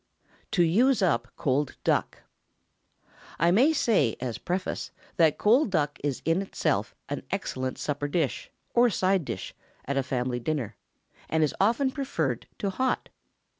TO 0.49 0.63
USE 0.63 1.03
UP 1.03 1.27
COLD 1.35 1.77
DUCK. 1.83 2.23
✠ 3.07 3.07
I 3.37 3.51
may 3.51 3.71
say, 3.71 4.15
as 4.19 4.39
preface, 4.39 4.89
that 5.17 5.37
cold 5.37 5.69
duck 5.69 5.99
is 6.03 6.23
in 6.25 6.41
itself 6.41 6.95
an 7.07 7.21
excellent 7.29 7.77
supper 7.77 8.07
dish, 8.07 8.49
or 8.73 8.89
side 8.89 9.25
dish, 9.25 9.53
at 9.85 9.97
a 9.97 10.01
family 10.01 10.39
dinner, 10.39 10.75
and 11.29 11.43
is 11.43 11.53
often 11.61 11.91
preferred 11.91 12.47
to 12.57 12.71
hot. 12.71 13.09